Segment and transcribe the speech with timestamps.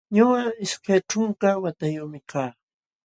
[0.15, 2.51] Ñuqa ishkay ćhunka watayuqmi kaa